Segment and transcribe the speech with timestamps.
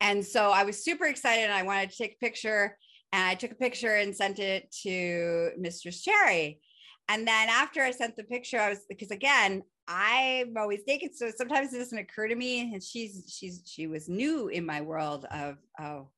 [0.00, 2.76] And so I was super excited and I wanted to take a picture.
[3.12, 6.60] And I took a picture and sent it to Mistress Cherry.
[7.08, 11.16] And then after I sent the picture, I was because again, I'm always naked.
[11.16, 12.72] So sometimes it doesn't occur to me.
[12.72, 16.08] And she's she's she was new in my world of oh,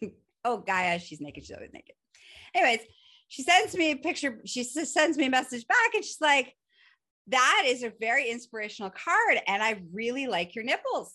[0.44, 1.94] oh Gaia, she's naked, she's always naked.
[2.54, 2.80] Anyways,
[3.28, 6.54] she sends me a picture, she sends me a message back, and she's like,
[7.28, 9.38] that is a very inspirational card.
[9.46, 11.14] And I really like your nipples.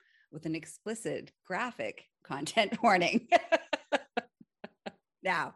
[0.31, 3.27] with an explicit graphic content warning.
[5.23, 5.55] now,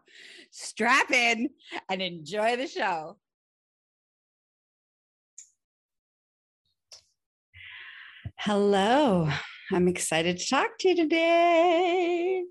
[0.50, 1.50] strap in
[1.88, 3.16] and enjoy the show.
[8.38, 9.28] Hello,
[9.72, 12.44] I'm excited to talk to you today.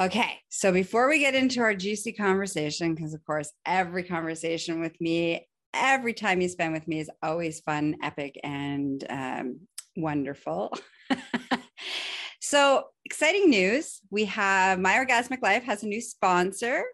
[0.00, 5.00] Okay, so before we get into our juicy conversation, because of course, every conversation with
[5.00, 9.60] me, every time you spend with me is always fun, epic, and um,
[9.96, 10.76] wonderful.
[12.40, 14.00] so exciting news.
[14.10, 16.84] We have My Orgasmic Life has a new sponsor.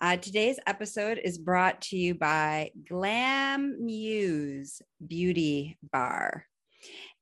[0.00, 6.44] Uh, today's episode is brought to you by Glam Muse Beauty Bar.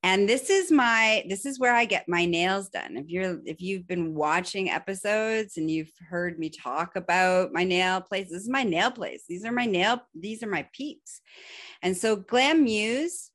[0.03, 2.99] And this is my this is where I get my nails done.
[2.99, 8.03] If you're if you've been watching episodes and you've heard me talk about my nail
[8.03, 9.25] place, this is my nail place.
[9.27, 11.23] These are my nail these are my peeps.
[11.81, 13.31] And so Glam Muse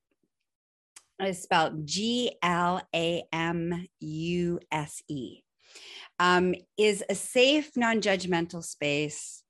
[1.27, 5.41] is spelled G L A M U S E,
[6.19, 9.43] um, is a safe, non judgmental space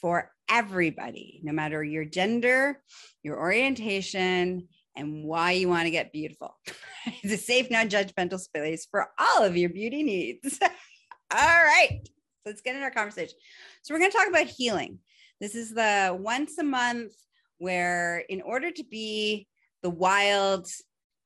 [0.00, 2.82] for everybody, no matter your gender,
[3.22, 6.56] your orientation, and why you want to get beautiful.
[7.22, 10.58] it's a safe, non judgmental space for all of your beauty needs.
[10.62, 12.00] all right,
[12.44, 13.36] let's get into our conversation.
[13.82, 14.98] So, we're going to talk about healing.
[15.40, 17.12] This is the once a month
[17.58, 19.46] where, in order to be
[19.82, 20.68] the wild,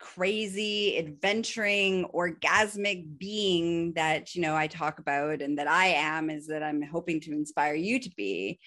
[0.05, 6.47] crazy, adventuring, orgasmic being that, you know, I talk about and that I am is
[6.49, 8.61] that I'm hoping to inspire you to be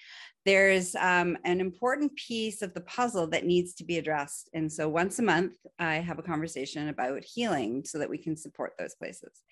[0.48, 4.48] there's um, an important piece of the puzzle that needs to be addressed.
[4.54, 8.34] And so once a month, I have a conversation about healing so that we can
[8.34, 9.42] support those places.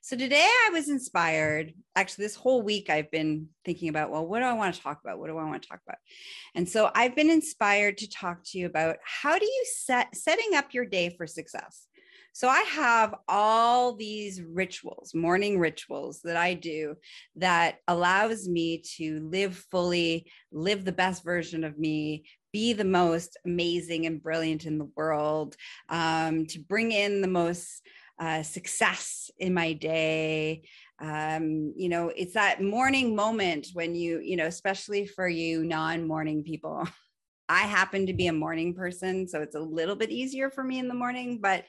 [0.00, 1.74] So today I was inspired.
[1.96, 5.00] Actually, this whole week I've been thinking about, well, what do I want to talk
[5.04, 5.18] about?
[5.18, 5.98] What do I want to talk about?
[6.54, 10.54] And so I've been inspired to talk to you about how do you set setting
[10.54, 11.87] up your day for success?
[12.32, 16.96] So I have all these rituals, morning rituals that I do
[17.36, 23.36] that allows me to live fully, live the best version of me, be the most
[23.44, 25.56] amazing and brilliant in the world,
[25.88, 27.82] um, to bring in the most
[28.18, 30.62] uh, success in my day.
[31.00, 36.06] Um, you know, it's that morning moment when you, you know, especially for you non
[36.06, 36.86] morning people.
[37.50, 40.78] I happen to be a morning person, so it's a little bit easier for me
[40.78, 41.64] in the morning, but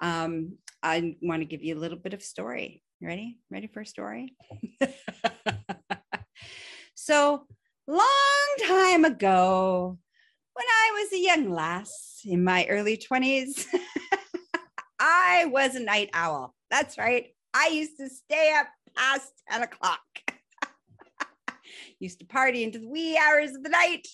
[0.00, 2.82] um, I want to give you a little bit of story.
[3.02, 3.38] ready?
[3.50, 4.34] Ready for a story?
[6.94, 7.46] so,
[7.86, 9.98] long time ago,
[10.54, 13.66] when I was a young lass in my early 20s,
[15.00, 16.54] I was a night owl.
[16.70, 17.28] That's right.
[17.54, 18.66] I used to stay up
[18.96, 20.00] past 10 o'clock
[22.00, 24.06] used to party into the wee hours of the night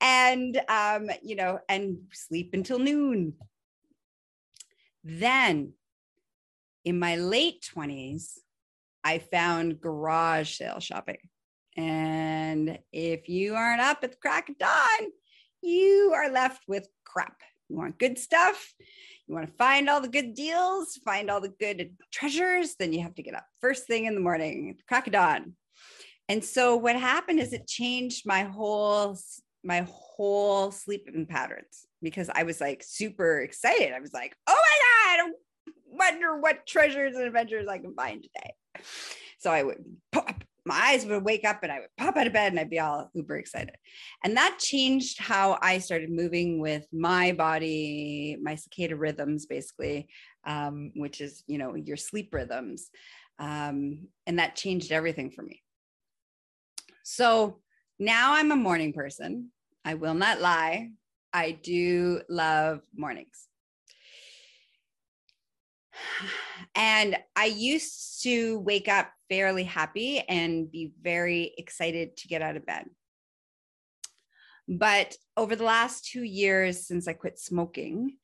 [0.00, 3.34] and um, you know and sleep until noon
[5.04, 5.74] then
[6.84, 8.38] in my late 20s
[9.04, 11.18] i found garage sale shopping.
[11.76, 15.10] And if you aren't up at the crack of dawn
[15.62, 17.40] you are left with crap.
[17.68, 18.74] You want good stuff.
[19.26, 23.02] You want to find all the good deals find all the good treasures then you
[23.02, 25.54] have to get up first thing in the morning crack of dawn.
[26.28, 29.18] And so what happened is it changed my whole
[29.62, 33.92] my whole sleeping patterns because I was like super excited.
[33.92, 34.78] I was like, "Oh my
[35.16, 35.30] god,
[35.86, 38.54] wonder what treasures and adventures I can find today.
[39.38, 42.32] So I would pop, my eyes would wake up and I would pop out of
[42.32, 43.74] bed and I'd be all uber excited.
[44.24, 50.08] And that changed how I started moving with my body, my circadian rhythms, basically,
[50.46, 52.90] um, which is, you know, your sleep rhythms.
[53.38, 55.62] Um, and that changed everything for me.
[57.02, 57.60] So
[57.98, 59.50] now I'm a morning person.
[59.84, 60.90] I will not lie.
[61.32, 63.48] I do love mornings.
[66.74, 72.56] And I used to wake up fairly happy and be very excited to get out
[72.56, 72.86] of bed.
[74.68, 78.16] But over the last two years since I quit smoking,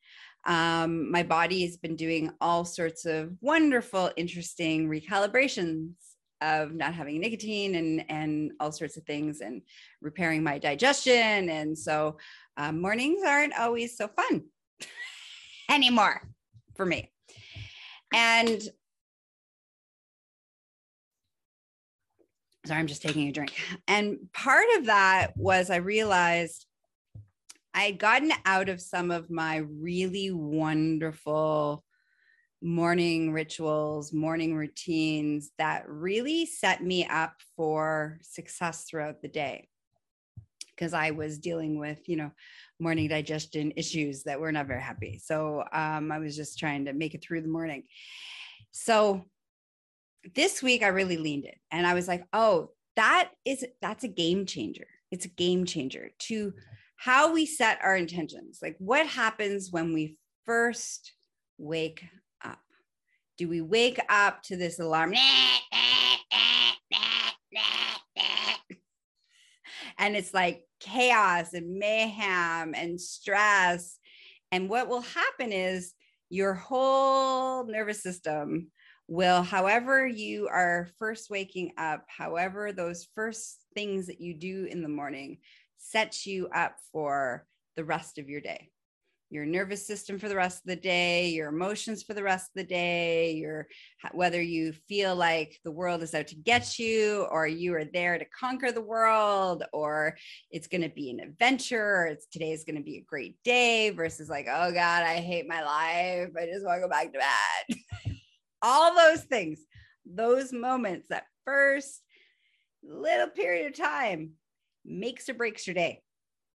[0.45, 5.91] um, my body has been doing all sorts of wonderful, interesting recalibrations
[6.41, 9.61] of not having nicotine and and all sorts of things and
[10.01, 12.17] repairing my digestion and so
[12.57, 14.43] um, mornings aren't always so fun
[15.69, 16.27] anymore
[16.75, 17.11] for me
[18.13, 18.61] and
[22.65, 23.53] sorry i'm just taking a drink
[23.87, 26.65] and part of that was i realized
[27.73, 31.83] i had gotten out of some of my really wonderful
[32.61, 39.67] morning rituals, morning routines that really set me up for success throughout the day.
[40.81, 42.31] Because I was dealing with, you know,
[42.79, 45.19] morning digestion issues that were not very happy.
[45.23, 47.83] So um, I was just trying to make it through the morning.
[48.71, 49.25] So
[50.33, 54.07] this week I really leaned in and I was like, oh, that is that's a
[54.07, 54.87] game changer.
[55.11, 56.51] It's a game changer to
[56.95, 58.57] how we set our intentions.
[58.59, 60.17] Like what happens when we
[60.47, 61.13] first
[61.59, 62.03] wake
[62.43, 62.57] up?
[63.37, 65.13] do we wake up to this alarm?
[70.01, 73.97] And it's like chaos and mayhem and stress.
[74.51, 75.93] And what will happen is
[76.29, 78.71] your whole nervous system
[79.07, 84.81] will, however, you are first waking up, however, those first things that you do in
[84.81, 85.37] the morning
[85.77, 87.45] sets you up for
[87.75, 88.70] the rest of your day
[89.31, 92.55] your nervous system for the rest of the day, your emotions for the rest of
[92.55, 93.65] the day, your
[94.11, 98.17] whether you feel like the world is out to get you or you are there
[98.17, 100.17] to conquer the world or
[100.51, 103.37] it's going to be an adventure or it's today is going to be a great
[103.45, 106.29] day versus like oh god, I hate my life.
[106.37, 108.15] I just want to go back to bed.
[108.61, 109.61] All those things.
[110.05, 112.01] Those moments that first
[112.83, 114.31] little period of time
[114.83, 116.01] makes or breaks your day.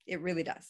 [0.08, 0.68] It really does.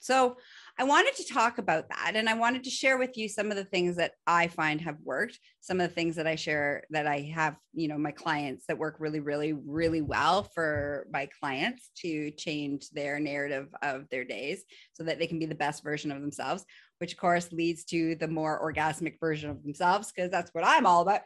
[0.00, 0.36] So
[0.80, 2.12] I wanted to talk about that.
[2.14, 4.96] And I wanted to share with you some of the things that I find have
[5.02, 8.64] worked, some of the things that I share that I have, you know, my clients
[8.66, 14.24] that work really, really, really well for my clients to change their narrative of their
[14.24, 16.64] days so that they can be the best version of themselves,
[16.96, 20.86] which of course leads to the more orgasmic version of themselves, because that's what I'm
[20.86, 21.20] all about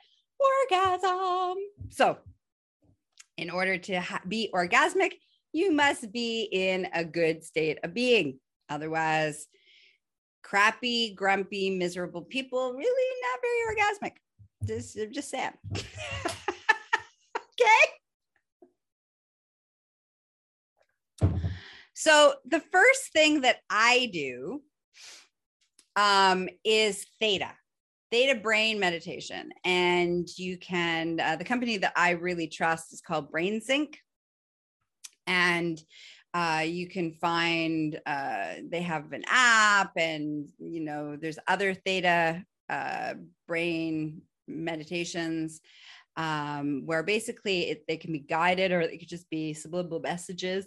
[0.72, 1.58] orgasm.
[1.90, 2.18] So,
[3.36, 5.12] in order to ha- be orgasmic,
[5.52, 8.40] you must be in a good state of being.
[8.68, 9.46] Otherwise,
[10.42, 14.16] crappy, grumpy, miserable people really not very orgasmic.
[14.66, 15.52] Just, just saying.
[15.74, 15.84] okay.
[21.94, 24.62] So the first thing that I do
[25.96, 27.50] um, is theta,
[28.10, 29.50] theta brain meditation.
[29.64, 33.98] And you can, uh, the company that I really trust is called Brain Sync.
[35.26, 35.80] And
[36.34, 42.44] uh, you can find uh, they have an app and you know there's other theta
[42.68, 43.14] uh,
[43.46, 45.60] brain meditations
[46.16, 50.66] um, where basically it, they can be guided or it could just be subliminal messages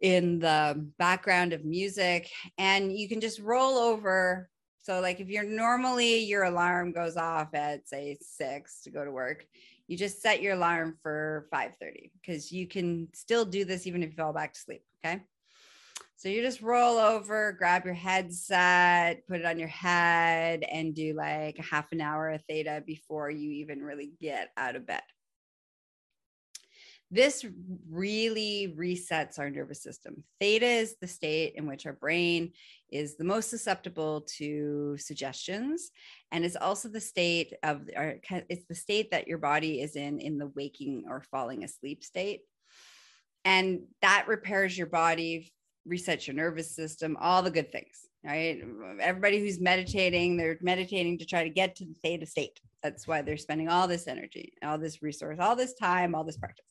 [0.00, 2.30] in the background of music.
[2.58, 4.48] And you can just roll over.
[4.82, 9.10] So like if you're normally your alarm goes off at say six to go to
[9.10, 9.46] work
[9.86, 14.10] you just set your alarm for 5:30 because you can still do this even if
[14.10, 14.82] you fall back to sleep.
[15.04, 15.22] Okay.
[16.16, 21.12] So you just roll over, grab your headset, put it on your head, and do
[21.12, 25.02] like half an hour of theta before you even really get out of bed.
[27.14, 27.46] This
[27.88, 30.24] really resets our nervous system.
[30.40, 32.50] Theta is the state in which our brain
[32.90, 35.92] is the most susceptible to suggestions
[36.32, 38.16] and it's also the state of our
[38.48, 42.40] it's the state that your body is in in the waking or falling asleep state.
[43.44, 45.52] And that repairs your body
[45.88, 48.60] resets your nervous system all the good things right?
[48.98, 52.58] Everybody who's meditating they're meditating to try to get to the theta state.
[52.82, 56.38] That's why they're spending all this energy all this resource all this time all this
[56.38, 56.64] practice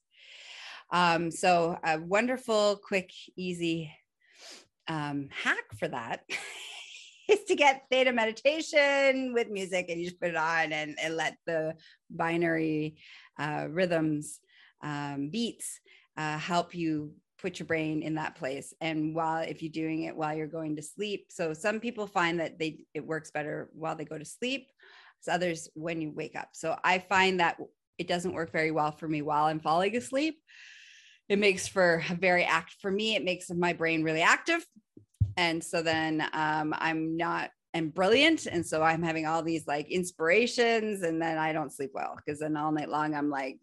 [0.91, 3.91] um, so a wonderful quick easy
[4.87, 6.21] um, hack for that
[7.29, 11.15] is to get theta meditation with music and you just put it on and, and
[11.15, 11.73] let the
[12.15, 12.93] binaural
[13.39, 14.39] uh, rhythms,
[14.83, 15.79] um, beats
[16.17, 18.73] uh, help you put your brain in that place.
[18.81, 22.39] And while if you're doing it while you're going to sleep so some people find
[22.39, 24.67] that they it works better while they go to sleep
[25.21, 26.49] so others when you wake up.
[26.53, 27.57] So i find that
[27.97, 30.39] it doesn't work very well for me while i'm falling asleep
[31.29, 34.65] it makes for very act for me it makes my brain really active
[35.37, 39.89] and so then um, i'm not and brilliant and so i'm having all these like
[39.89, 43.57] inspirations and then i don't sleep well because then all night long i'm like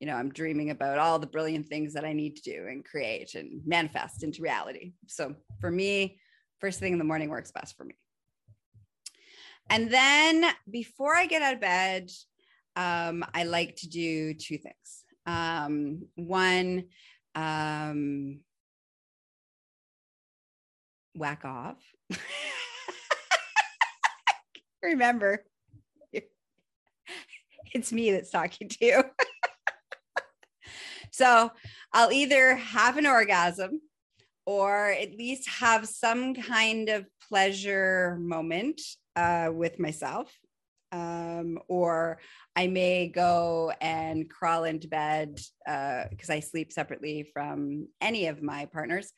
[0.00, 2.84] you know, I'm dreaming about all the brilliant things that I need to do and
[2.84, 4.92] create and manifest into reality.
[5.06, 6.18] So for me,
[6.58, 7.94] first thing in the morning works best for me.
[9.68, 12.10] And then before I get out of bed,
[12.76, 14.99] um, I like to do two things.
[15.26, 16.84] Um, one,
[17.34, 18.40] um,
[21.14, 21.76] whack off.
[24.82, 25.44] Remember,
[27.72, 29.02] it's me that's talking to you.
[31.12, 31.50] So
[31.92, 33.80] I'll either have an orgasm
[34.46, 38.80] or at least have some kind of pleasure moment
[39.16, 40.32] uh, with myself.
[40.92, 42.18] Um, or
[42.56, 48.42] I may go and crawl into bed because uh, I sleep separately from any of
[48.42, 49.12] my partners.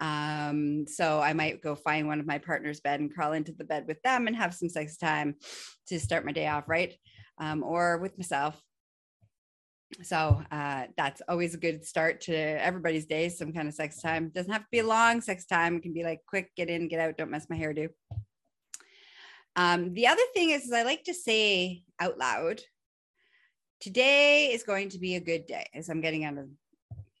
[0.00, 3.64] Um, so I might go find one of my partner's bed and crawl into the
[3.64, 5.36] bed with them and have some sex time
[5.88, 6.94] to start my day off right,
[7.38, 8.60] um, or with myself.
[10.02, 14.30] So uh, that's always a good start to everybody's day some kind of sex time.
[14.34, 15.76] Doesn't have to be long sex time.
[15.76, 17.88] It can be like quick get in get out don't mess my hair do
[19.56, 22.60] um, the other thing is, is i like to say out loud
[23.80, 26.48] today is going to be a good day as i'm getting out of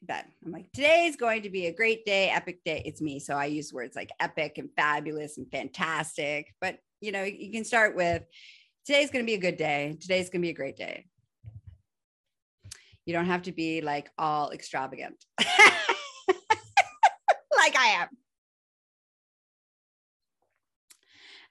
[0.04, 0.24] bed.
[0.44, 2.82] I'm like today is going to be a great day epic day.
[2.84, 7.22] It's me so i use words like epic and fabulous and fantastic but you know
[7.22, 8.24] you can start with
[8.84, 9.96] today's going to be a good day.
[10.00, 11.06] Today's going to be a great day.
[13.06, 15.24] You don't have to be like all extravagant.
[17.54, 18.08] Like I am.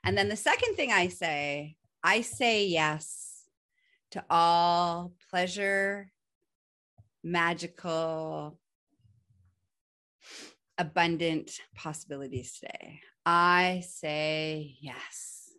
[0.03, 3.43] And then the second thing I say, I say yes
[4.11, 6.11] to all pleasure,
[7.23, 8.57] magical,
[10.77, 13.01] abundant possibilities today.
[13.25, 15.51] I say yes,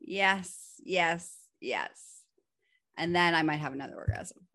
[0.00, 2.22] yes, yes, yes.
[2.96, 4.38] And then I might have another orgasm.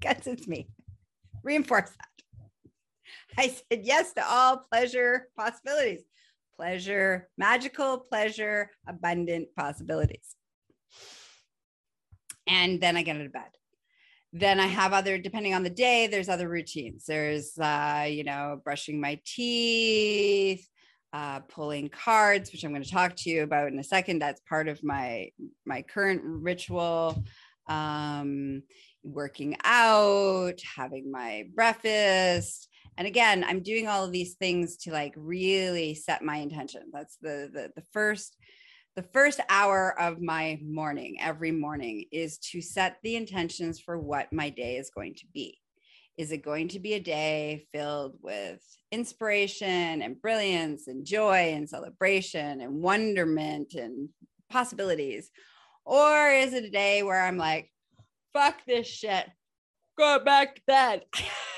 [0.00, 0.68] Guess it's me.
[1.42, 2.15] Reinforce that.
[3.38, 6.02] I said yes to all pleasure possibilities.
[6.56, 10.34] Pleasure, magical pleasure, abundant possibilities.
[12.46, 13.42] And then I get out of bed.
[14.32, 17.04] Then I have other, depending on the day, there's other routines.
[17.06, 20.66] There's, uh, you know, brushing my teeth,
[21.12, 24.18] uh, pulling cards, which I'm going to talk to you about in a second.
[24.18, 25.30] That's part of my
[25.64, 27.22] my current ritual.
[27.68, 28.62] Um,
[29.02, 32.68] working out, having my breakfast.
[32.96, 36.82] And again, I'm doing all of these things to like really set my intention.
[36.92, 38.36] That's the the, the first
[38.94, 44.32] the first hour of my morning every morning is to set the intentions for what
[44.32, 45.58] my day is going to be.
[46.16, 48.60] Is it going to be a day filled with
[48.90, 54.08] inspiration and brilliance and joy and celebration and wonderment and
[54.48, 55.30] possibilities?
[55.84, 57.70] Or is it a day where I'm like,
[58.32, 59.26] fuck this shit.
[59.98, 61.04] Go back to bed.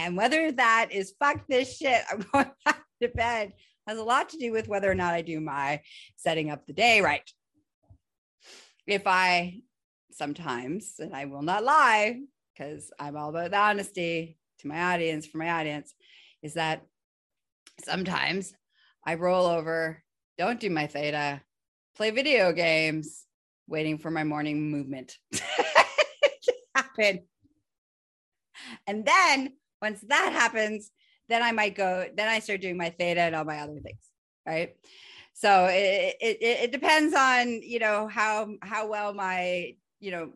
[0.00, 3.52] and whether that is fuck this shit, I'm going back to bed,
[3.86, 5.82] has a lot to do with whether or not I do my
[6.16, 7.28] setting up the day right.
[8.86, 9.60] If I
[10.10, 12.20] sometimes, and I will not lie,
[12.52, 15.94] because I'm all about the honesty to my audience, for my audience,
[16.42, 16.82] is that
[17.84, 18.54] sometimes
[19.04, 20.02] I roll over,
[20.38, 21.42] don't do my theta,
[21.94, 23.26] play video games,
[23.68, 27.20] waiting for my morning movement to happen.
[28.86, 30.90] And then once that happens,
[31.28, 34.02] then I might go, then I start doing my theta and all my other things.
[34.46, 34.76] Right.
[35.34, 40.32] So it, it, it depends on, you know, how, how well my, you know,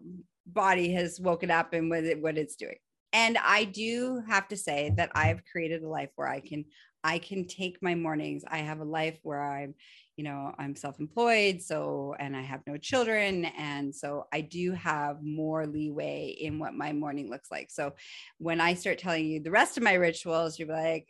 [0.46, 2.76] body has woken up and what, it, what it's doing.
[3.12, 6.64] And I do have to say that I've created a life where I can,
[7.02, 8.44] I can take my mornings.
[8.48, 9.74] I have a life where I'm,
[10.16, 11.60] you know, I'm self employed.
[11.60, 13.46] So, and I have no children.
[13.46, 17.70] And so I do have more leeway in what my morning looks like.
[17.70, 17.94] So
[18.38, 21.08] when I start telling you the rest of my rituals, you're like,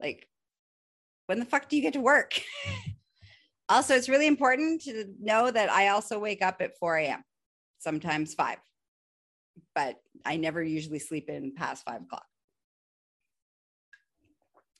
[0.00, 0.28] like,
[1.26, 2.40] when the fuck do you get to work?
[3.68, 7.24] also, it's really important to know that I also wake up at 4 a.m.,
[7.80, 8.58] sometimes five,
[9.74, 12.24] but I never usually sleep in past five o'clock.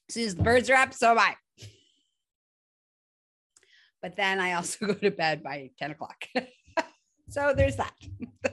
[0.08, 1.34] As soon as the birds are up, so am I.
[4.02, 6.24] But then I also go to bed by 10 o'clock.
[7.28, 7.94] so there's that.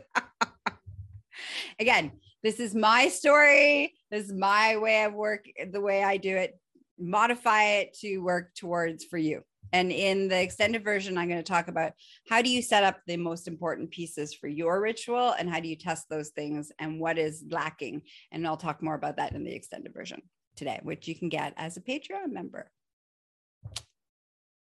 [1.79, 2.11] Again,
[2.43, 3.93] this is my story.
[4.11, 6.59] This is my way of work, the way I do it.
[6.97, 9.41] Modify it to work towards for you.
[9.73, 11.93] And in the extended version, I'm going to talk about
[12.29, 15.67] how do you set up the most important pieces for your ritual and how do
[15.67, 18.03] you test those things and what is lacking.
[18.31, 20.21] And I'll talk more about that in the extended version
[20.55, 22.71] today, which you can get as a Patreon member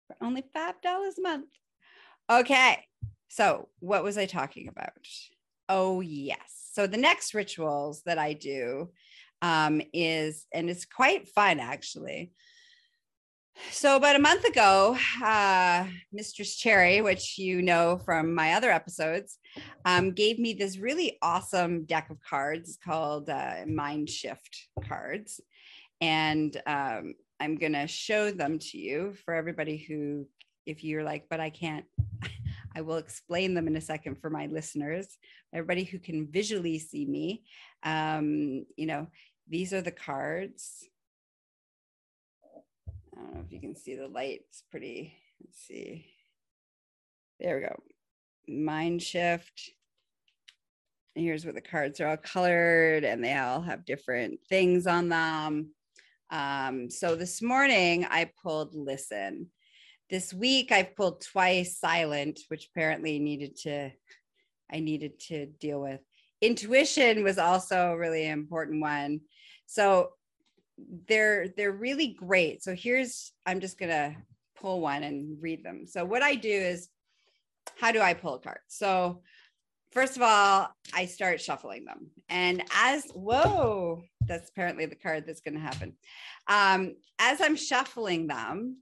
[0.07, 1.49] for only $5 a month.
[2.29, 2.83] Okay.
[3.29, 4.91] So, what was I talking about?
[5.69, 6.69] Oh, yes.
[6.73, 8.89] So, the next rituals that I do
[9.41, 12.31] um, is, and it's quite fun actually.
[13.71, 19.39] So, about a month ago, uh, Mistress Cherry, which you know from my other episodes,
[19.85, 25.41] um, gave me this really awesome deck of cards called uh, Mind Shift cards.
[26.01, 30.27] And um, I'm going to show them to you for everybody who,
[30.65, 31.85] if you're like, but I can't,
[32.75, 35.17] I will explain them in a second for my listeners,
[35.53, 37.43] everybody who can visually see me.
[37.83, 39.07] Um, you know,
[39.47, 40.87] these are the cards.
[43.15, 44.41] I don't know if you can see the light.
[44.49, 45.13] It's pretty,
[45.43, 46.05] let's see.
[47.39, 47.83] There we go.
[48.47, 49.71] Mind shift.
[51.13, 55.71] Here's what the cards are all colored and they all have different things on them.
[56.29, 59.47] Um, so this morning I pulled listen.
[60.09, 63.91] This week I've pulled twice silent, which apparently needed to,
[64.71, 66.01] I needed to deal with.
[66.41, 69.21] Intuition was also a really important one.
[69.65, 70.11] So
[71.07, 72.63] they're they're really great.
[72.63, 74.15] So here's I'm just gonna
[74.55, 75.87] pull one and read them.
[75.87, 76.89] So what I do is
[77.79, 78.59] how do I pull a card?
[78.67, 79.21] So
[79.91, 82.11] first of all, I start shuffling them.
[82.29, 85.93] And as, whoa, that's apparently the card that's going to happen.
[86.47, 88.77] Um, as I'm shuffling them,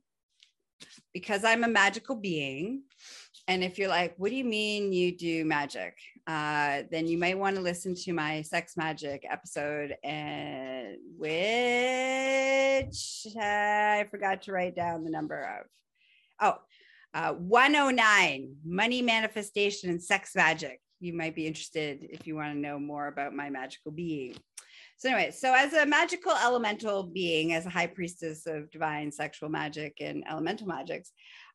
[1.13, 2.83] because I'm a magical being,
[3.47, 5.97] and if you're like, what do you mean you do magic?
[6.27, 11.27] Uh, then you might want to listen to my sex magic episode, and which
[13.35, 15.67] uh, I forgot to write down the number of.
[16.41, 16.57] Oh,
[17.13, 22.59] uh, 109 money manifestation and sex magic you might be interested if you want to
[22.59, 24.35] know more about my magical being.
[24.97, 29.49] So, anyway, so as a magical elemental being, as a high priestess of divine sexual
[29.49, 31.11] magic and elemental magics,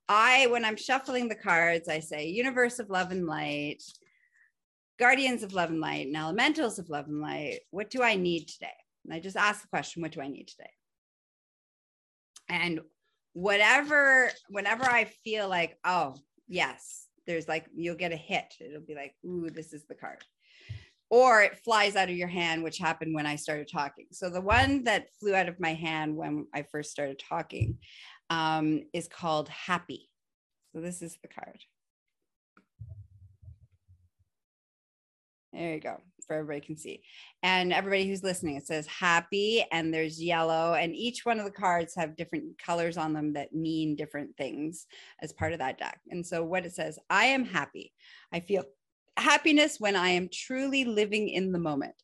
[0.08, 3.82] I, when I'm shuffling the cards, I say universe of love and light,
[4.98, 7.60] guardians of love and light, and elementals of love and light.
[7.70, 8.68] What do I need today?
[9.04, 10.70] And I just ask the question, what do I need today?
[12.48, 12.80] And
[13.32, 16.16] whatever, whenever I feel like, oh,
[16.48, 18.54] yes, there's like you'll get a hit.
[18.60, 20.24] It'll be like, ooh, this is the card.
[21.10, 24.06] Or it flies out of your hand, which happened when I started talking.
[24.12, 27.78] So the one that flew out of my hand when I first started talking
[28.30, 30.08] um, is called Happy.
[30.72, 31.58] So this is the card.
[35.52, 35.96] There you go,
[36.28, 37.02] for everybody can see.
[37.42, 40.74] And everybody who's listening, it says happy and there's yellow.
[40.74, 44.86] And each one of the cards have different colors on them that mean different things
[45.20, 45.98] as part of that deck.
[46.10, 47.92] And so what it says, I am happy.
[48.32, 48.62] I feel
[49.16, 51.94] happiness when I am truly living in the moment.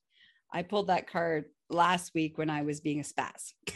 [0.52, 3.52] I pulled that card last week when I was being a spaz.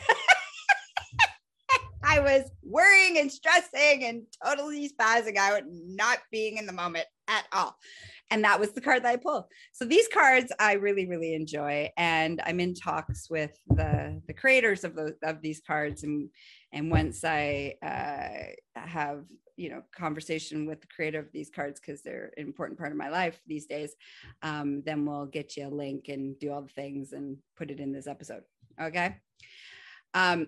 [2.02, 7.44] I was worrying and stressing and totally spazzing out, not being in the moment at
[7.52, 7.76] all
[8.30, 9.44] and that was the card that I pulled.
[9.72, 14.84] So these cards I really really enjoy, and I'm in talks with the the creators
[14.84, 16.30] of those of these cards, and
[16.72, 19.24] and once I uh, have
[19.60, 22.98] you know conversation with the creator of these cards because they're an important part of
[22.98, 23.94] my life these days,
[24.42, 27.78] um, then we'll get you a link and do all the things and put it
[27.78, 28.42] in this episode.
[28.80, 29.16] Okay.
[30.14, 30.46] Um,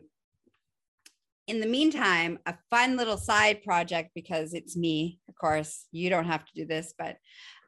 [1.47, 6.25] in the meantime, a fun little side project because it's me, of course, you don't
[6.25, 7.17] have to do this, but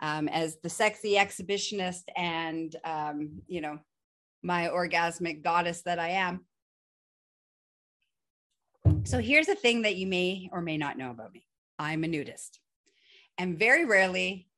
[0.00, 3.78] um, as the sexy exhibitionist and, um, you know,
[4.42, 6.46] my orgasmic goddess that I am.
[9.04, 11.46] So here's a thing that you may or may not know about me
[11.78, 12.58] I'm a nudist.
[13.36, 14.48] And very rarely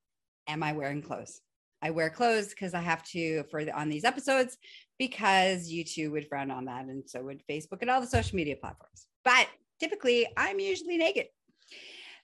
[0.46, 1.40] am I wearing clothes.
[1.82, 4.56] I wear clothes because I have to for the, on these episodes
[4.98, 8.56] because YouTube would frown on that, and so would Facebook and all the social media
[8.56, 9.08] platforms.
[9.24, 9.48] But
[9.80, 11.26] typically, I'm usually naked.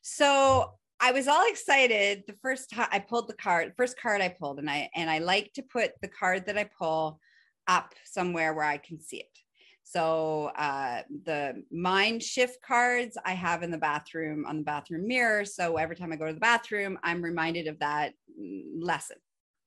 [0.03, 4.29] So I was all excited the first time I pulled the card, first card I
[4.29, 7.21] pulled, and I and I like to put the card that I pull
[7.69, 9.39] up somewhere where I can see it.
[9.85, 15.45] So uh, the mind shift cards I have in the bathroom on the bathroom mirror.
[15.45, 19.17] So every time I go to the bathroom, I'm reminded of that lesson,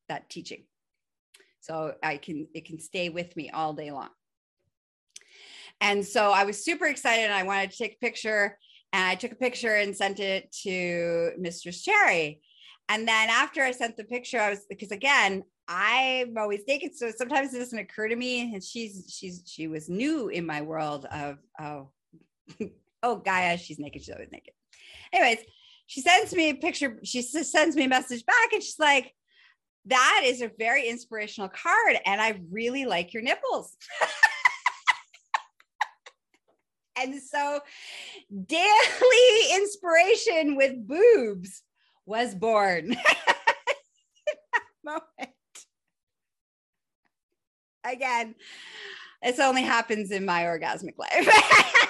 [0.10, 0.64] that teaching.
[1.60, 4.10] So I can it can stay with me all day long.
[5.82, 8.58] And so I was super excited and I wanted to take a picture.
[8.94, 12.42] And I took a picture and sent it to Mistress Cherry.
[12.88, 16.96] And then after I sent the picture, I was because again, I'm always naked.
[16.96, 18.54] So sometimes it doesn't occur to me.
[18.54, 21.90] And she's she's she was new in my world of oh,
[23.04, 24.54] oh Gaia, she's naked, she's always naked.
[25.14, 25.46] Anyways,
[25.88, 29.14] she sends me a picture, she sends me a message back, and she's like,
[29.86, 31.98] that is a very inspirational card.
[32.06, 33.76] And I really like your nipples.
[36.98, 37.60] and so
[38.48, 41.62] daily inspiration with boobs
[42.06, 42.96] was born.
[44.86, 45.36] moment.
[47.86, 48.36] Again,
[49.22, 51.28] this only happens in my orgasmic life.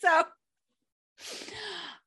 [0.00, 0.22] so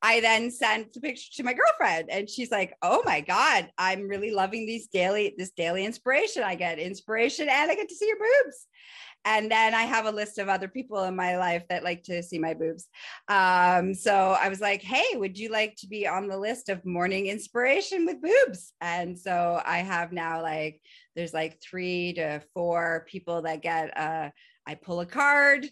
[0.02, 4.08] I then sent the picture to my girlfriend and she's like, "Oh my god, I'm
[4.08, 6.44] really loving these daily this daily inspiration.
[6.44, 8.68] I get inspiration and I get to see your boobs."
[9.28, 12.22] And then I have a list of other people in my life that like to
[12.22, 12.88] see my boobs.
[13.28, 16.86] Um, so I was like, "Hey, would you like to be on the list of
[16.86, 20.82] morning inspiration with boobs?" And so I have now like
[21.16, 24.30] there's like 3 to 4 people that get uh
[24.68, 25.68] I pull a card,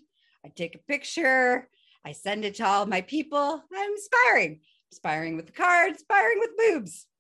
[0.46, 1.68] I take a picture,
[2.06, 3.64] I send it to all my people.
[3.76, 4.60] I'm inspiring,
[4.92, 7.08] inspiring with the card, inspiring with boobs.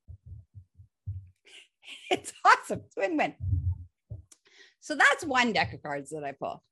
[2.10, 2.82] It's awesome.
[2.86, 3.36] It's win-win.
[4.80, 6.64] So that's one deck of cards that I pull.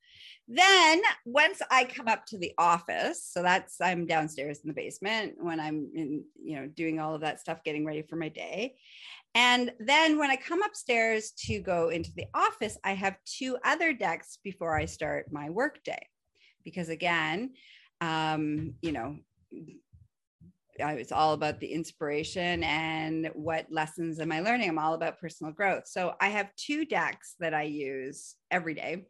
[0.48, 5.36] Then once I come up to the office, so that's I'm downstairs in the basement
[5.40, 8.76] when I'm in, you know, doing all of that stuff, getting ready for my day.
[9.34, 13.94] And then when I come upstairs to go into the office, I have two other
[13.94, 16.08] decks before I start my work day.
[16.64, 17.54] Because again,
[18.02, 19.18] um, you know,
[20.78, 24.70] it's all about the inspiration and what lessons am I learning.
[24.70, 25.88] I'm all about personal growth.
[25.88, 29.06] So I have two decks that I use every day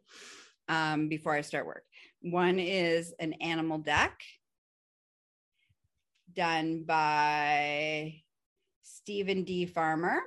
[0.68, 1.84] um, before I start work.
[2.20, 4.20] One is an animal deck
[6.34, 8.22] done by
[8.82, 9.66] Steven D.
[9.66, 10.20] Farmer.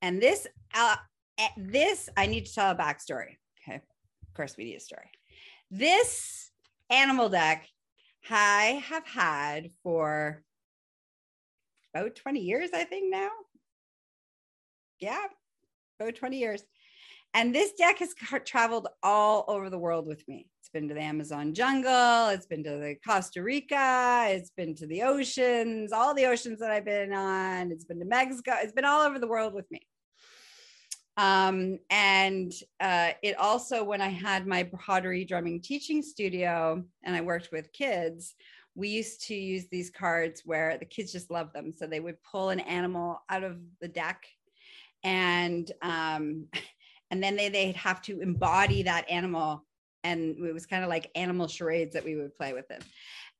[0.00, 0.96] And this, uh,
[1.38, 3.36] eh, this I need to tell a backstory.
[3.62, 5.10] Okay, of course we need a story.
[5.70, 6.50] This
[6.90, 7.68] animal deck
[8.30, 10.42] I have had for
[11.94, 13.30] about 20 years, I think now.
[14.98, 15.24] Yeah,
[15.98, 16.62] about 20 years.
[17.34, 20.46] And this deck has traveled all over the world with me.
[20.72, 25.02] Been to the Amazon jungle, it's been to the Costa Rica, it's been to the
[25.02, 29.02] oceans, all the oceans that I've been on, it's been to Mexico, it's been all
[29.02, 29.80] over the world with me.
[31.18, 37.20] Um, and uh, it also, when I had my pottery drumming teaching studio and I
[37.20, 38.34] worked with kids,
[38.74, 41.72] we used to use these cards where the kids just love them.
[41.76, 44.24] So they would pull an animal out of the deck
[45.04, 46.46] and um,
[47.10, 49.66] and then they, they'd have to embody that animal.
[50.04, 52.80] And it was kind of like animal charades that we would play with them.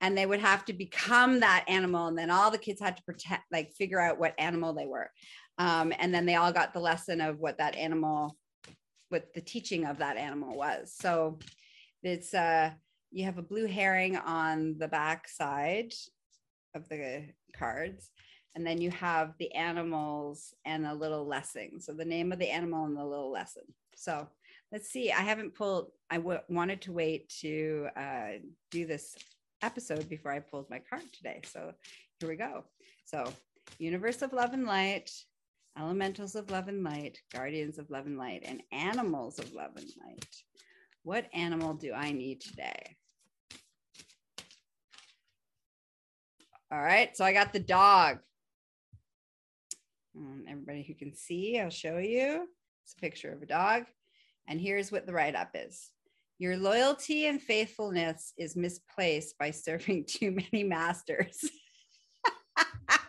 [0.00, 3.02] And they would have to become that animal and then all the kids had to
[3.04, 5.10] protect like figure out what animal they were.
[5.58, 8.36] Um, and then they all got the lesson of what that animal
[9.10, 10.94] what the teaching of that animal was.
[10.98, 11.38] So
[12.02, 12.70] it's uh
[13.10, 15.92] you have a blue herring on the back side
[16.74, 18.10] of the cards
[18.54, 21.80] and then you have the animals and a little lesson.
[21.80, 23.62] So the name of the animal and the little lesson.
[23.94, 24.28] So
[24.72, 28.38] let's see i haven't pulled I w- wanted to wait to uh,
[28.70, 29.16] do this
[29.62, 31.72] episode before i pulled my card today so
[32.18, 32.64] here we go
[33.04, 33.24] so
[33.78, 35.10] universe of love and light
[35.78, 39.90] elementals of love and light, guardians of love and light, and animals of love and
[40.04, 40.36] light.
[41.02, 42.96] What animal do I need today?
[46.70, 48.18] All right, so I got the dog.
[50.16, 52.46] Um, everybody who can see, I'll show you.
[52.84, 53.84] It's a picture of a dog.
[54.48, 55.90] And here's what the write up is
[56.38, 61.38] Your loyalty and faithfulness is misplaced by serving too many masters.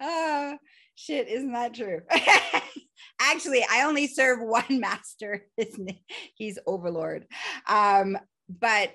[0.00, 0.58] oh,
[0.94, 2.00] shit, isn't that true?
[3.20, 5.46] Actually, I only serve one master.
[6.34, 7.26] He's overlord.
[7.68, 8.94] Um, but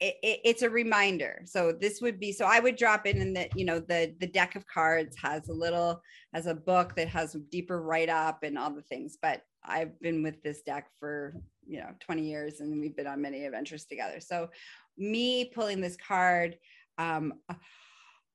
[0.00, 1.42] it, it, it's a reminder.
[1.44, 4.26] So this would be so I would drop in and that you know the the
[4.26, 8.58] deck of cards has a little has a book that has deeper write up and
[8.58, 9.18] all the things.
[9.20, 11.34] But I've been with this deck for
[11.66, 14.20] you know 20 years and we've been on many adventures together.
[14.20, 14.48] So
[14.96, 16.56] me pulling this card,
[16.98, 17.34] um,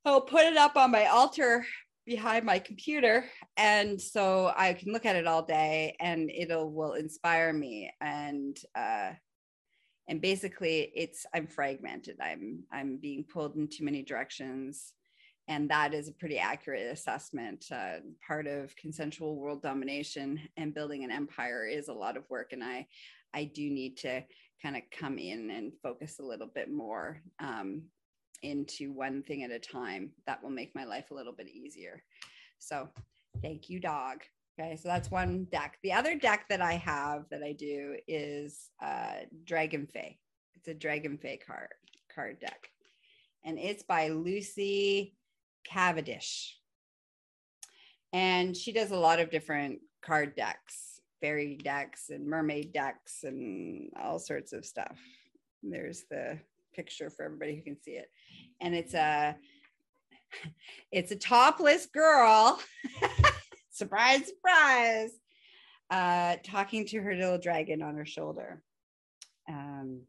[0.06, 1.66] I'll put it up on my altar
[2.06, 3.26] behind my computer
[3.58, 8.58] and so i can look at it all day and it'll will inspire me and
[8.76, 9.10] uh
[10.08, 14.94] and basically it's i'm fragmented i'm i'm being pulled in too many directions
[15.48, 17.66] and that is a pretty accurate assessment.
[17.72, 22.52] Uh, part of consensual world domination and building an empire is a lot of work,
[22.52, 22.88] and I,
[23.34, 24.24] I do need to
[24.62, 27.84] kind of come in and focus a little bit more um,
[28.42, 30.12] into one thing at a time.
[30.26, 32.02] That will make my life a little bit easier.
[32.58, 32.90] So,
[33.44, 34.24] thank you, dog.
[34.58, 35.78] Okay, so that's one deck.
[35.84, 40.18] The other deck that I have that I do is uh, Dragon Fae.
[40.56, 41.70] It's a Dragon Fae card
[42.14, 42.70] card deck,
[43.44, 45.18] and it's by Lucy
[45.66, 46.58] Cavendish.
[48.14, 53.90] And she does a lot of different card decks, fairy decks, and mermaid decks, and
[54.02, 54.98] all sorts of stuff.
[55.64, 56.40] There's the
[56.74, 58.10] picture for everybody who can see it,
[58.62, 59.36] and it's a
[60.94, 62.58] it's a topless girl.
[63.76, 65.12] surprise, surprise,
[65.92, 68.62] uh, talking to her little dragon on her shoulder.
[69.50, 70.02] Um,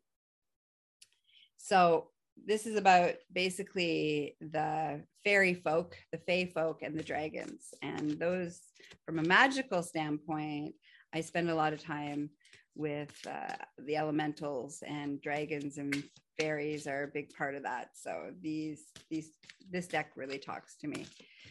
[1.57, 2.09] so
[2.46, 7.74] this is about basically the fairy folk, the fae folk, and the dragons.
[7.83, 8.61] And those,
[9.05, 10.74] from a magical standpoint,
[11.12, 12.31] I spend a lot of time
[12.76, 16.05] with uh, the elementals and dragons and
[16.38, 17.88] fairies are a big part of that.
[17.94, 19.31] So these these
[19.70, 21.07] this deck really talks to me.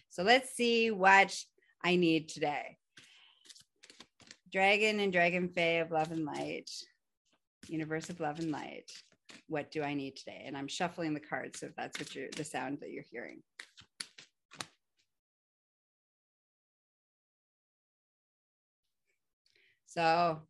[0.09, 1.35] So let's see what
[1.85, 2.77] I need today.
[4.51, 6.71] Dragon and Dragon Fae of Love and Light,
[7.67, 8.89] Universe of Love and Light.
[9.49, 10.45] What do I need today?
[10.47, 13.43] And I'm shuffling the cards if that's what you're the sound that you're hearing.
[19.85, 20.41] So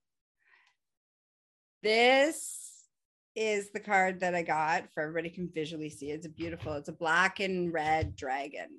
[1.83, 2.87] this
[3.35, 6.11] is the card that I got for everybody can visually see.
[6.11, 8.69] It's a beautiful, it's a black and red dragon.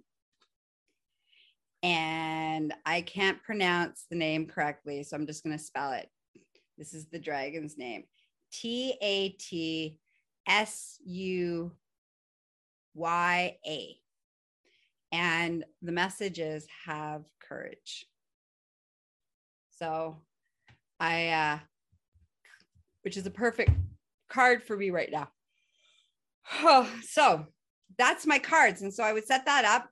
[1.82, 2.35] And
[2.84, 6.08] I can't pronounce the name correctly, so I'm just going to spell it.
[6.78, 8.04] This is the dragon's name
[8.52, 9.98] T A T
[10.46, 11.72] S U
[12.94, 13.96] Y A.
[15.12, 18.06] And the message is have courage.
[19.70, 20.16] So
[20.98, 21.58] I, uh,
[23.02, 23.70] which is a perfect
[24.28, 25.28] card for me right now.
[26.62, 27.46] Oh, so
[27.98, 28.82] that's my cards.
[28.82, 29.88] And so I would set that up,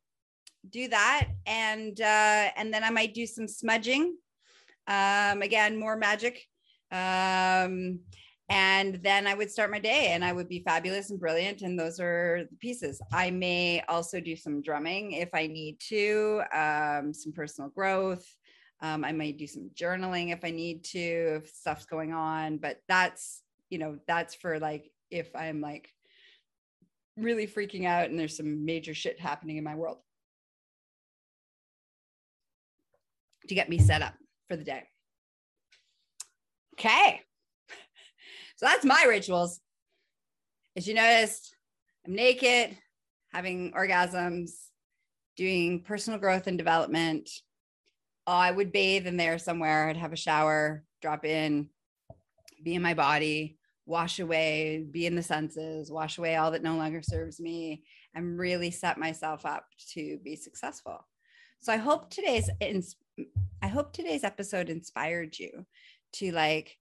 [0.71, 4.17] do that, and uh, and then I might do some smudging.
[4.87, 6.45] Um, again, more magic.
[6.93, 8.01] Um,
[8.51, 11.63] and then I would start my day and I would be fabulous and brilliant.
[11.63, 13.01] And those are the pieces.
[13.11, 18.27] I may also do some drumming if I need to, um, some personal growth.
[18.83, 22.59] Um, I might do some journaling if I need to, if stuff's going on.
[22.59, 25.89] But that's you know, that's for like if I'm like
[27.17, 29.99] really freaking out and there's some major shit happening in my world
[33.49, 34.15] to get me set up
[34.49, 34.85] for the day.
[36.75, 37.21] Okay.
[38.57, 39.61] So that's my rituals.
[40.77, 41.57] As you noticed,
[42.07, 42.79] I'm naked,
[43.33, 44.51] having orgasms,
[45.37, 47.29] doing personal growth and development.
[48.29, 49.89] Oh, I would bathe in there somewhere.
[49.89, 51.69] I'd have a shower, drop in,
[52.63, 56.77] be in my body, wash away, be in the senses, wash away all that no
[56.77, 61.07] longer serves me, and really set myself up to be successful.
[61.61, 62.49] So I hope today's
[63.63, 65.67] I hope today's episode inspired you
[66.15, 66.77] to like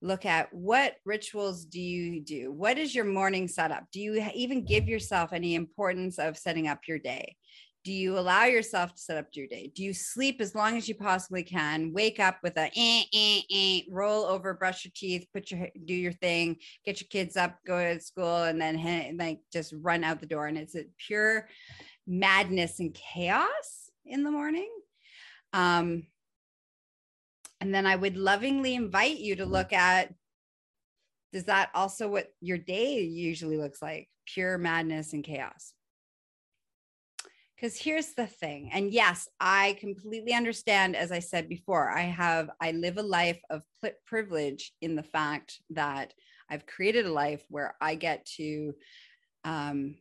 [0.00, 2.50] look at what rituals do you do?
[2.50, 3.84] What is your morning setup?
[3.92, 7.36] Do you even give yourself any importance of setting up your day?
[7.84, 10.88] do you allow yourself to set up your day do you sleep as long as
[10.88, 15.26] you possibly can wake up with a eh, eh, eh, roll over brush your teeth
[15.32, 19.40] put your do your thing get your kids up go to school and then like
[19.52, 21.48] just run out the door and it's a pure
[22.06, 24.70] madness and chaos in the morning
[25.52, 26.06] um
[27.60, 30.12] and then i would lovingly invite you to look at
[31.32, 34.08] does that also what your day usually looks like?
[34.26, 35.72] Pure madness and chaos.
[37.56, 42.50] Because here's the thing and yes i completely understand as i said before i have
[42.60, 43.62] i live a life of
[44.04, 46.12] privilege in the fact that
[46.50, 48.74] i've created a life where i get to
[49.44, 49.94] um,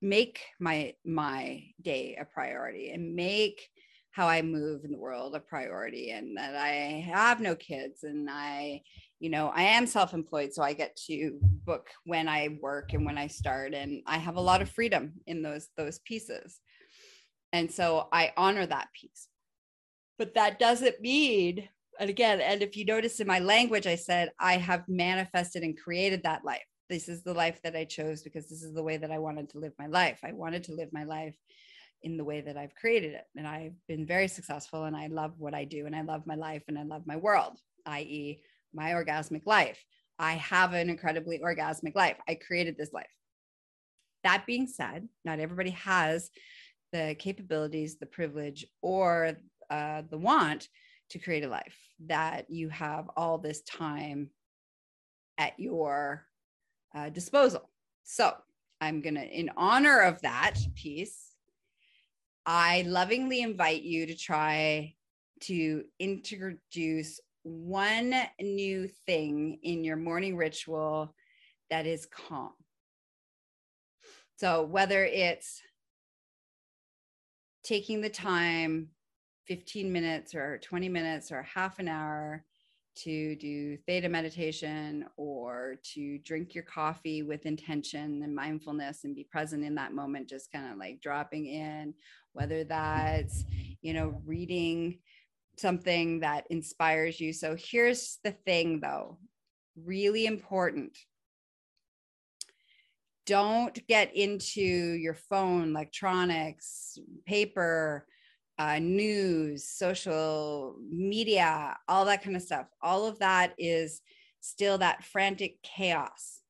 [0.00, 3.68] make my my day a priority and make
[4.12, 8.28] how i move in the world a priority and that i have no kids and
[8.30, 8.80] i
[9.20, 13.18] you know i am self-employed so i get to book when i work and when
[13.18, 16.60] i start and i have a lot of freedom in those those pieces
[17.52, 19.28] and so I honor that piece.
[20.18, 21.68] But that doesn't mean,
[22.00, 25.78] and again, and if you notice in my language, I said, I have manifested and
[25.78, 26.62] created that life.
[26.88, 29.50] This is the life that I chose because this is the way that I wanted
[29.50, 30.20] to live my life.
[30.24, 31.36] I wanted to live my life
[32.02, 33.24] in the way that I've created it.
[33.36, 36.34] And I've been very successful and I love what I do and I love my
[36.34, 38.40] life and I love my world, i.e.,
[38.74, 39.82] my orgasmic life.
[40.18, 42.16] I have an incredibly orgasmic life.
[42.28, 43.06] I created this life.
[44.24, 46.30] That being said, not everybody has
[46.92, 49.36] the capabilities, the privilege, or
[49.70, 50.68] uh, the want
[51.10, 54.30] to create a life that you have all this time
[55.38, 56.26] at your
[56.94, 57.68] uh, disposal.
[58.04, 58.34] So
[58.80, 61.31] I'm going to, in honor of that piece,
[62.44, 64.94] I lovingly invite you to try
[65.42, 71.14] to introduce one new thing in your morning ritual
[71.70, 72.52] that is calm.
[74.36, 75.62] So, whether it's
[77.62, 78.88] taking the time
[79.46, 82.44] 15 minutes or 20 minutes or half an hour
[82.94, 89.24] to do theta meditation or to drink your coffee with intention and mindfulness and be
[89.24, 91.94] present in that moment just kind of like dropping in
[92.32, 93.44] whether that's
[93.80, 94.98] you know reading
[95.58, 97.32] something that inspires you.
[97.32, 99.18] So here's the thing though
[99.76, 100.96] really important.
[103.24, 108.06] Don't get into your phone electronics paper
[108.58, 112.66] uh, news, social media, all that kind of stuff.
[112.82, 114.00] All of that is
[114.40, 116.40] still that frantic chaos.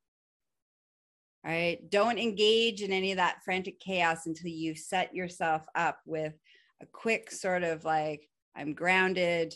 [1.44, 1.78] All right.
[1.90, 6.34] Don't engage in any of that frantic chaos until you set yourself up with
[6.80, 9.54] a quick sort of like, I'm grounded.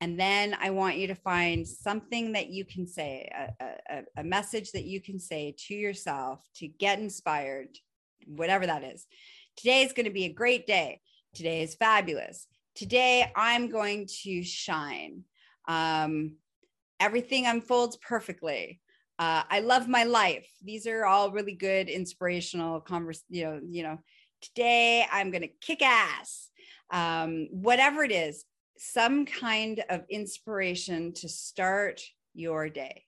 [0.00, 3.28] And then I want you to find something that you can say,
[3.60, 7.76] a, a, a message that you can say to yourself to get inspired,
[8.26, 9.06] whatever that is.
[9.56, 11.00] Today is going to be a great day.
[11.34, 12.46] Today is fabulous.
[12.74, 15.24] Today, I'm going to shine.
[15.66, 16.36] Um,
[17.00, 18.80] everything unfolds perfectly.
[19.18, 20.48] Uh, I love my life.
[20.62, 23.24] These are all really good inspirational convers.
[23.28, 23.98] You know, you know.
[24.40, 26.50] Today, I'm going to kick ass.
[26.90, 28.44] Um, whatever it is,
[28.78, 32.00] some kind of inspiration to start
[32.34, 33.04] your day,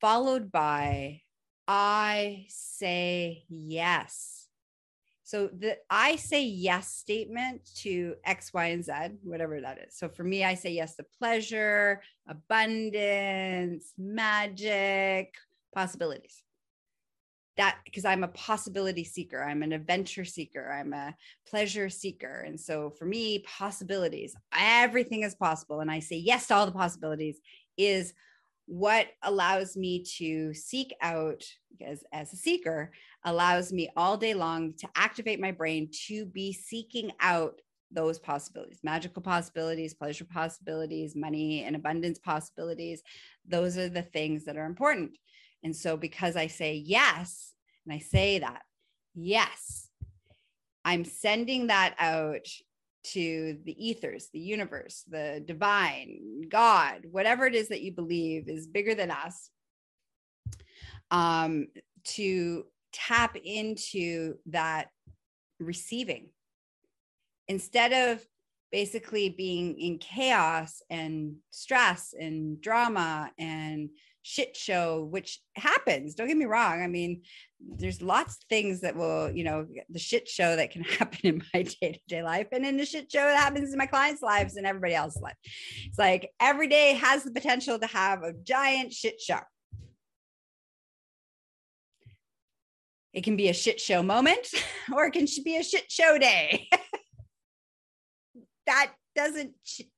[0.00, 1.22] followed by
[1.66, 4.39] I say yes
[5.30, 9.96] so the I say yes statement to X, Y, and Z, whatever that is.
[9.96, 15.36] So for me, I say yes to pleasure, abundance, magic,
[15.72, 16.42] possibilities.
[17.56, 21.14] That because I'm a possibility seeker, I'm an adventure seeker, I'm a
[21.46, 22.40] pleasure seeker.
[22.44, 25.78] And so for me, possibilities, everything is possible.
[25.78, 27.38] And I say yes to all the possibilities
[27.76, 28.14] is
[28.66, 31.44] what allows me to seek out
[31.80, 32.90] as, as a seeker
[33.24, 37.60] allows me all day long to activate my brain to be seeking out
[37.92, 43.02] those possibilities magical possibilities pleasure possibilities money and abundance possibilities.
[43.46, 45.18] Those are the things that are important.
[45.62, 47.52] And so because i say yes
[47.84, 48.62] and i say that
[49.14, 49.88] yes
[50.84, 52.46] i'm sending that out
[53.02, 58.66] to the ethers, the universe, the divine, God, whatever it is that you believe is
[58.66, 59.50] bigger than us,
[61.10, 61.68] um,
[62.04, 64.88] to tap into that
[65.58, 66.28] receiving.
[67.48, 68.24] Instead of
[68.70, 73.90] basically being in chaos and stress and drama and
[74.22, 76.82] shit show which happens don't get me wrong.
[76.82, 77.22] I mean
[77.78, 81.42] there's lots of things that will you know the shit show that can happen in
[81.52, 84.66] my day-to-day life and in the shit show that happens in my clients lives and
[84.66, 85.36] everybody else's life.
[85.86, 89.40] It's like every day has the potential to have a giant shit show
[93.12, 94.46] it can be a shit show moment
[94.94, 96.68] or it can be a shit show day
[98.66, 99.52] that doesn't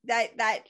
[0.04, 0.62] that that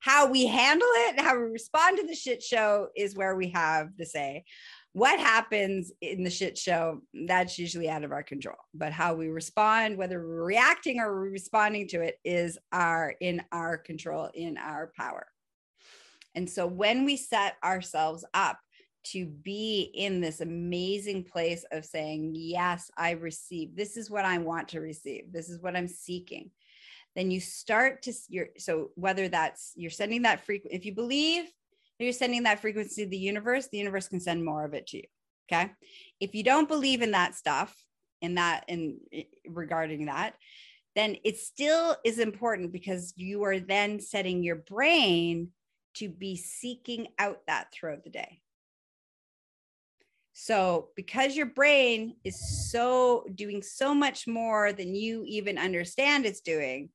[0.00, 3.88] how we handle it, how we respond to the shit show is where we have
[3.96, 4.44] the say.
[4.92, 8.56] What happens in the shit show, that's usually out of our control.
[8.74, 13.76] But how we respond, whether we're reacting or responding to it, is our in our
[13.76, 15.26] control, in our power.
[16.34, 18.58] And so when we set ourselves up
[19.02, 23.76] to be in this amazing place of saying, Yes, I receive.
[23.76, 25.32] This is what I want to receive.
[25.32, 26.50] This is what I'm seeking
[27.16, 31.44] then you start to your so whether that's you're sending that frequency if you believe
[31.98, 34.98] you're sending that frequency to the universe the universe can send more of it to
[34.98, 35.04] you
[35.50, 35.70] okay
[36.20, 37.76] if you don't believe in that stuff
[38.20, 38.98] in that in
[39.46, 40.34] regarding that
[40.96, 45.48] then it still is important because you are then setting your brain
[45.94, 48.40] to be seeking out that throughout the day
[50.42, 56.40] so, because your brain is so doing so much more than you even understand it's
[56.40, 56.88] doing,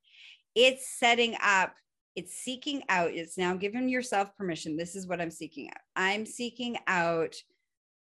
[0.55, 1.73] it's setting up
[2.15, 5.81] it's seeking out it's now giving yourself permission this is what i'm seeking out.
[5.97, 7.35] I'm seeking out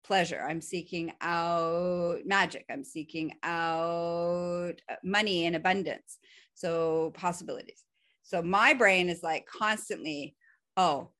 [0.02, 6.18] pleasure i'm seeking out magic i'm seeking out uh, money and abundance
[6.54, 7.84] so possibilities.
[8.22, 10.34] So my brain is like constantly
[10.76, 11.10] oh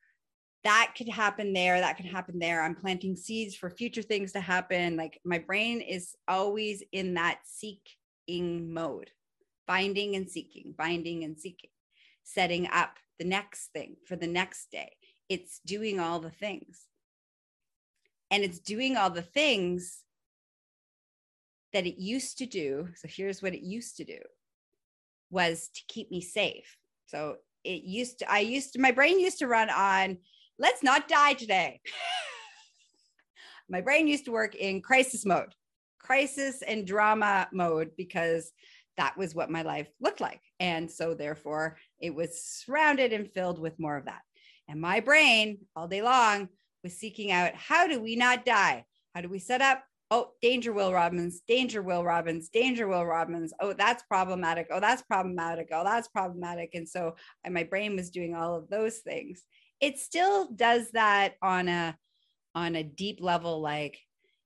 [0.65, 2.63] that could happen there that could happen there.
[2.63, 4.97] I'm planting seeds for future things to happen.
[4.97, 9.11] Like my brain is always in that seeking mode
[9.67, 11.71] finding and seeking finding and seeking
[12.25, 14.97] setting up the next thing for the next day.
[15.29, 16.87] It's doing all the things.
[18.31, 20.03] And it's doing all the things
[21.73, 22.89] that it used to do.
[22.97, 24.19] So here's what it used to do
[25.31, 26.77] was to keep me safe.
[27.07, 30.17] So it used to i used to my brain used to run on
[30.59, 31.81] let's not die today.
[33.69, 35.55] My brain used to work in crisis mode,
[35.99, 38.51] crisis and drama mode, because
[38.97, 40.41] that was what my life looked like.
[40.59, 44.23] And so, therefore, it was surrounded and filled with more of that.
[44.69, 46.49] And my brain all day long
[46.83, 48.85] was seeking out how do we not die?
[49.15, 49.83] How do we set up?
[50.11, 53.57] Oh, danger, Will Robinson, danger, Will Robinson, danger, Will Robinson.
[53.61, 54.69] Oh, that's problematic.
[54.71, 55.69] Oh, that's problematic.
[55.71, 56.71] Oh, that's problematic.
[56.73, 57.15] And so
[57.47, 59.43] my brain was doing all of those things
[59.81, 61.97] it still does that on a
[62.55, 63.99] on a deep level like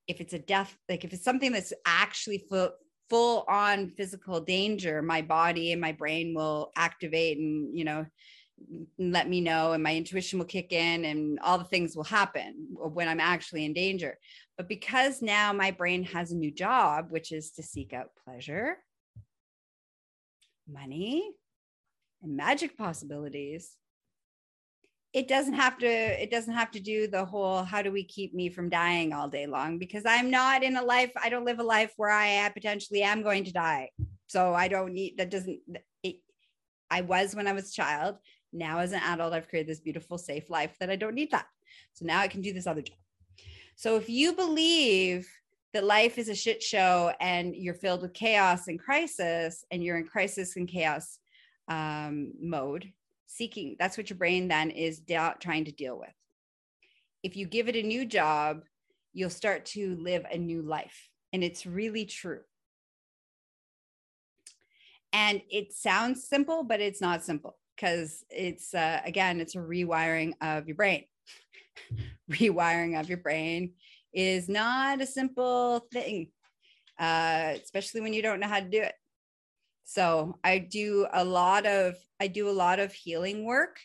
[0.09, 2.71] if it's a death like if it's something that's actually full
[3.09, 8.07] full on physical danger my body and my brain will activate and you know
[8.99, 12.69] let me know and my intuition will kick in and all the things will happen
[12.75, 14.19] when i'm actually in danger.
[14.57, 18.77] But because now my brain has a new job which is to seek out pleasure
[20.71, 21.33] money
[22.23, 23.77] and magic possibilities
[25.13, 28.35] it doesn't have to it doesn't have to do the whole how do we keep
[28.35, 29.79] me from dying all day long?
[29.79, 33.23] because i'm not in a life i don't live a life where i potentially am
[33.23, 33.91] going to die.
[34.27, 35.61] So i don't need that doesn't
[36.03, 36.17] it,
[36.91, 38.17] i was when i was a child.
[38.53, 41.47] Now as an adult i've created this beautiful safe life that i don't need that.
[41.93, 42.97] So now i can do this other job.
[43.77, 45.29] So if you believe
[45.73, 49.97] that life is a shit show and you're filled with chaos and crisis and you're
[49.97, 51.19] in crisis and chaos
[51.69, 52.93] um, mode
[53.37, 56.13] seeking that's what your brain then is de- trying to deal with.
[57.23, 58.63] If you give it a new job
[59.13, 62.41] you'll start to live a new life and it's really true.
[65.13, 70.33] And it sounds simple but it's not simple because it's uh, again it's a rewiring
[70.41, 71.05] of your brain.
[72.31, 73.73] Rewiring of your brain
[74.13, 76.29] is not a simple thing
[76.99, 78.95] uh, especially when you don't know how to do it
[79.93, 83.79] so I do a lot of I do a lot of healing work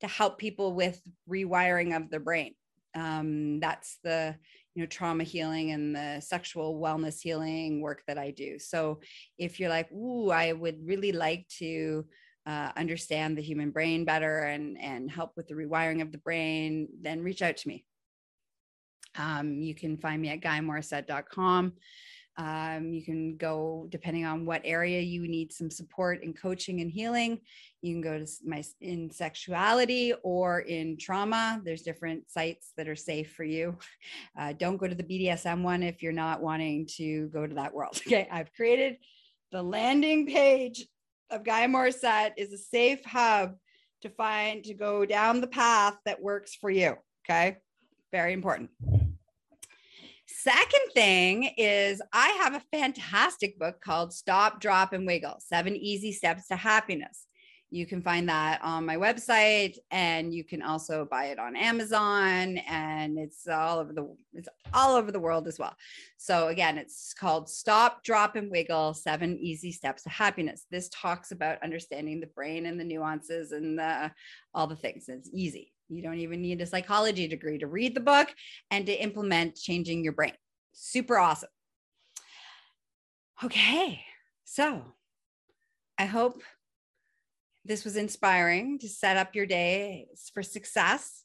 [0.00, 2.54] to help people with rewiring of their brain.
[2.94, 4.36] Um, that's the
[4.74, 8.58] you know trauma healing and the sexual wellness healing work that I do.
[8.58, 9.00] So
[9.38, 12.04] if you're like, ooh, I would really like to
[12.46, 16.88] uh, understand the human brain better and and help with the rewiring of the brain,
[17.00, 17.86] then reach out to me.
[19.16, 21.72] Um, you can find me at gaiamorissette.com.
[22.36, 26.90] Um, you can go depending on what area you need some support in coaching and
[26.90, 27.40] healing.
[27.80, 31.60] You can go to my in sexuality or in trauma.
[31.64, 33.78] There's different sites that are safe for you.
[34.36, 37.72] Uh, don't go to the BDSM one if you're not wanting to go to that
[37.72, 38.00] world.
[38.06, 38.96] Okay, I've created
[39.52, 40.86] the landing page
[41.30, 43.54] of Gaia Morissette is a safe hub
[44.02, 46.96] to find to go down the path that works for you.
[47.24, 47.58] Okay,
[48.12, 48.70] very important.
[50.44, 56.12] Second thing is, I have a fantastic book called Stop, Drop, and Wiggle Seven Easy
[56.12, 57.28] Steps to Happiness.
[57.70, 62.58] You can find that on my website and you can also buy it on Amazon
[62.68, 65.74] and it's all over the it's all over the world as well.
[66.18, 70.66] So again, it's called Stop, Drop and Wiggle: 7 Easy Steps to Happiness.
[70.70, 74.12] This talks about understanding the brain and the nuances and the,
[74.52, 75.06] all the things.
[75.08, 75.72] It's easy.
[75.88, 78.28] You don't even need a psychology degree to read the book
[78.70, 80.32] and to implement changing your brain.
[80.72, 81.50] Super awesome.
[83.42, 84.00] Okay.
[84.44, 84.82] So
[85.98, 86.42] I hope
[87.64, 91.24] this was inspiring to set up your day for success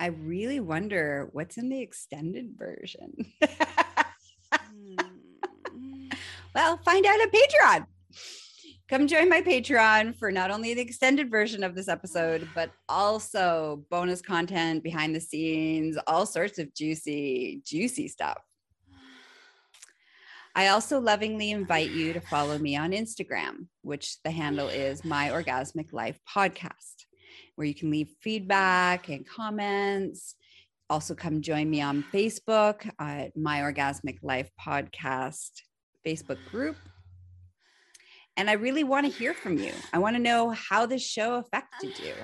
[0.00, 3.14] I really wonder what's in the extended version.
[4.52, 4.96] Hmm.
[6.54, 7.86] well, find out at Patreon.
[8.88, 13.84] Come join my Patreon for not only the extended version of this episode, but also
[13.90, 18.38] bonus content behind the scenes, all sorts of juicy, juicy stuff.
[20.54, 25.28] I also lovingly invite you to follow me on Instagram, which the handle is My
[25.28, 27.04] Orgasmic Life Podcast,
[27.56, 30.34] where you can leave feedback and comments.
[30.90, 35.50] Also, come join me on Facebook at My Orgasmic Life Podcast
[36.06, 36.76] Facebook group
[38.38, 39.72] and I really want to hear from you.
[39.92, 42.14] I want to know how this show affected you.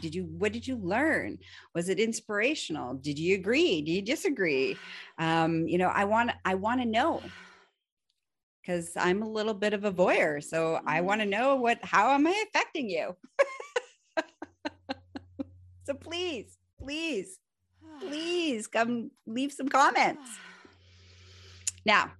[0.00, 1.36] Did you what did you learn?
[1.74, 2.94] Was it inspirational?
[2.94, 3.82] Did you agree?
[3.82, 4.78] Do you disagree?
[5.18, 7.22] Um, you know, I want I want to know
[8.62, 12.10] because I'm a little bit of a voyeur, so I want to know what how
[12.12, 13.14] am I affecting you?
[15.90, 17.38] so please, please,
[18.00, 20.30] please come leave some comments.
[21.86, 22.12] Now,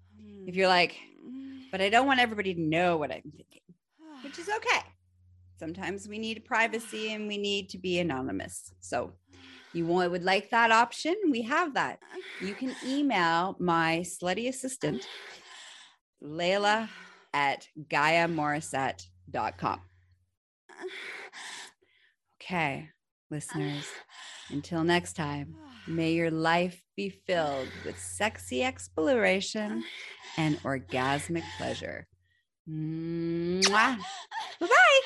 [0.46, 1.58] if you're like, hmm.
[1.70, 3.60] but I don't want everybody to know what I'm thinking,
[4.24, 4.80] which is okay.
[5.58, 8.72] Sometimes we need privacy and we need to be anonymous.
[8.80, 9.12] So,
[9.74, 11.14] you want, would like that option?
[11.30, 11.98] We have that.
[12.40, 15.06] You can email my slutty assistant,
[16.24, 16.88] Layla
[17.34, 19.80] at GaiaMorissette.com.
[22.42, 22.88] Okay,
[23.30, 23.86] listeners,
[24.50, 25.56] until next time,
[25.86, 29.84] may your life be filled with sexy exploration
[30.36, 32.06] and orgasmic pleasure.
[34.60, 35.00] Bye bye.